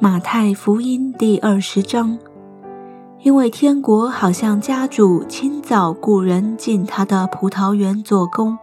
[0.00, 2.16] 马太福音第二十章，
[3.24, 8.56] 因为天国好像家主清早雇人进他的葡萄园做工，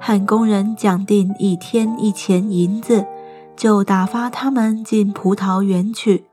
[0.00, 3.06] 和工人讲定一天一钱银子，
[3.54, 6.24] 就打发他们进葡萄园去。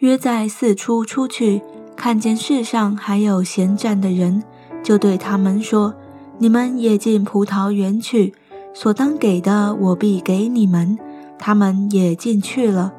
[0.00, 1.62] 约在四处出去，
[1.96, 4.42] 看见世上还有闲站的人，
[4.82, 5.94] 就对他们说
[6.36, 8.34] ：“你们也进葡萄园去，
[8.74, 10.98] 所当给的，我必给你们。”
[11.40, 12.92] 他们也进去了。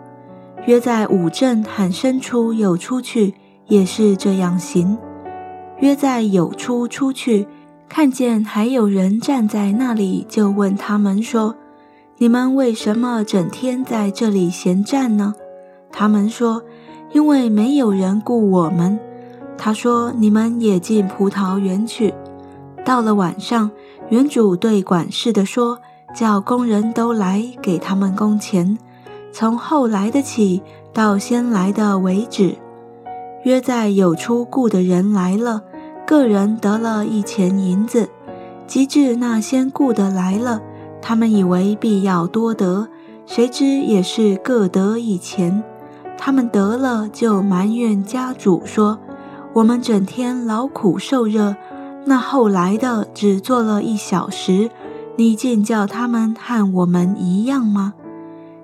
[0.65, 3.33] 约在五镇喊声出有出去，
[3.67, 4.97] 也是这样行。
[5.79, 7.47] 约在有出出去，
[7.87, 11.55] 看见还有人站在那里，就问他们说
[12.19, 15.33] ：“你们为什么整天在这里闲站呢？”
[15.91, 16.61] 他们说
[17.13, 18.99] ：“因为没有人雇我们。”
[19.57, 22.13] 他说：“你们也进葡萄园去。”
[22.85, 23.71] 到了晚上，
[24.09, 25.79] 园主对管事的说
[26.13, 28.77] ：“叫工人都来，给他们工钱。”
[29.39, 30.61] 从后来的起
[30.93, 32.57] 到先来的为止，
[33.45, 35.63] 约在有出雇的人来了，
[36.05, 38.09] 个人得了一钱银子。
[38.67, 40.59] 及至那先雇的来了，
[41.01, 42.89] 他们以为必要多得，
[43.25, 45.63] 谁知也是各得一钱。
[46.17, 48.99] 他们得了，就埋怨家主说
[49.55, 51.55] ：“我们整天劳苦受热，
[52.03, 54.69] 那后来的只做了一小时，
[55.15, 57.93] 你竟叫他们和我们一样吗？”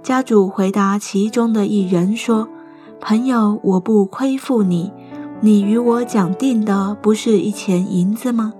[0.05, 2.47] 家主回答其中的一人说
[3.01, 4.91] ：“朋友，我不亏负你，
[5.41, 8.53] 你与我讲定的不是一钱银子吗？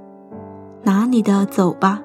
[0.86, 2.02] 拿你的走吧，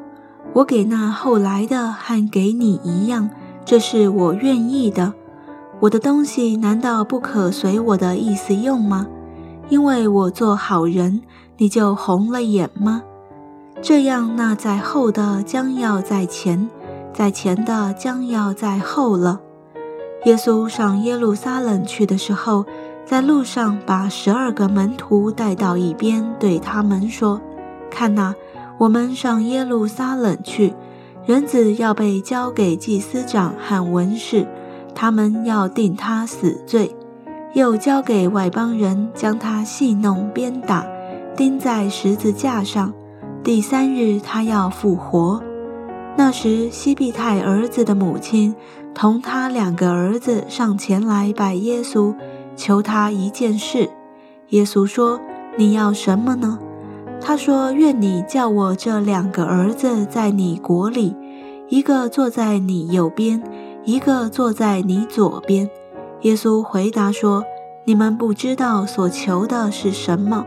[0.53, 3.31] 我给那后来的和给你一样，
[3.65, 5.15] 这是我愿意的。
[5.81, 9.07] 我的东西难道不可随我的意思用吗？
[9.71, 11.23] 因为我做好人，
[11.57, 13.03] 你就红了眼吗？
[13.81, 16.69] 这样，那在后的将要在前。”
[17.21, 19.43] 在前的将要在后了。
[20.25, 22.65] 耶稣上耶路撒冷去的时候，
[23.05, 27.39] 在路上把十二个门徒带到一边，对他们说
[27.93, 28.35] ：“看哪，
[28.79, 30.73] 我们上耶路撒冷去，
[31.27, 34.47] 人子要被交给祭司长和文士，
[34.95, 36.97] 他们要定他死罪，
[37.53, 40.87] 又交给外邦人将他戏弄鞭打，
[41.37, 42.95] 钉在十字架上。
[43.45, 45.43] 第三日他要复活。”
[46.23, 48.55] 那时，西庇太儿子的母亲
[48.95, 52.15] 同他两个儿子上前来拜耶稣，
[52.55, 53.89] 求他一件事。
[54.51, 55.19] 耶稣说
[55.57, 56.59] ：“你要什么呢？”
[57.23, 61.17] 他说：“愿你叫我这两个儿子在你国里，
[61.71, 63.43] 一个坐在你右边，
[63.85, 65.71] 一个坐在你左边。”
[66.21, 67.43] 耶稣回答说
[67.87, 70.45] ：“你们不知道所求的是什么。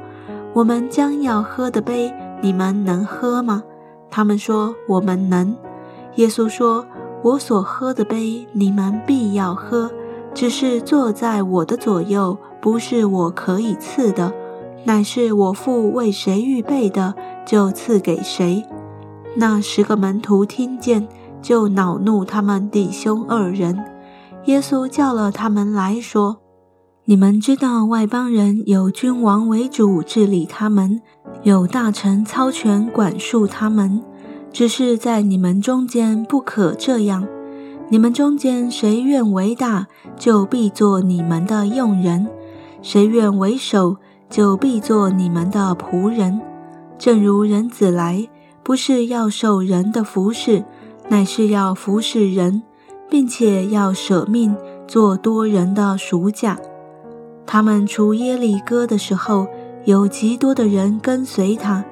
[0.54, 2.14] 我们将要喝的杯，
[2.44, 3.64] 你们能喝吗？”
[4.16, 5.56] 他们说：“我们能。”
[6.18, 6.86] 耶稣说
[7.24, 9.90] ：“我所喝的杯，你们必要喝；
[10.36, 14.32] 只是坐在我的左右，不是我可以赐的，
[14.86, 18.64] 乃是我父为谁预备的，就赐给谁。”
[19.36, 21.08] 那十个门徒听见，
[21.42, 23.84] 就恼怒他们弟兄二人。
[24.46, 26.38] 耶稣叫了他们来说
[27.06, 31.02] ：“你们知道，外邦人有君王为主治理他们。”
[31.44, 34.02] 有大臣操权管束他们，
[34.54, 37.28] 只是在你们中间不可这样。
[37.90, 39.88] 你们中间谁愿为大，
[40.18, 42.28] 就必做你们的用人；
[42.82, 43.98] 谁愿为首，
[44.30, 46.40] 就必做你们的仆人。
[46.98, 48.30] 正如人子来，
[48.64, 50.64] 不是要受人的服侍，
[51.10, 52.64] 乃是要服侍人，
[53.10, 54.56] 并且要舍命
[54.88, 56.58] 做多人的赎价。
[57.46, 59.46] 他们出耶利哥的时候。
[59.86, 61.84] 有极多的人跟随他，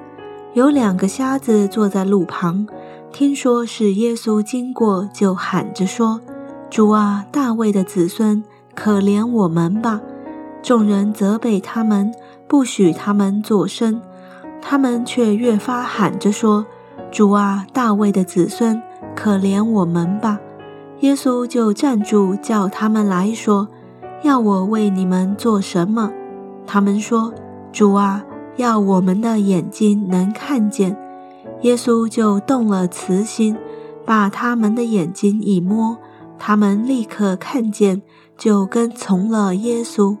[0.54, 2.66] 有两个瞎子坐在路旁，
[3.12, 6.18] 听说是耶稣经过，就喊着说
[6.70, 8.42] ：“主啊，大卫的子孙，
[8.74, 10.00] 可怜我们吧！”
[10.64, 12.10] 众人责备他们，
[12.48, 14.00] 不许他们作声，
[14.62, 16.64] 他们却越发喊着说
[17.12, 18.80] ：“主啊，大卫的子孙，
[19.14, 20.40] 可怜我们吧！”
[21.00, 23.68] 耶稣就站住，叫他们来说
[24.24, 26.10] ：“要我为你们做什么？”
[26.66, 27.34] 他们说。
[27.72, 28.22] 主啊，
[28.56, 30.94] 要我们的眼睛能看见，
[31.62, 33.56] 耶稣就动了慈心，
[34.04, 35.96] 把他们的眼睛一摸，
[36.38, 38.02] 他们立刻看见，
[38.36, 40.16] 就跟从了耶稣。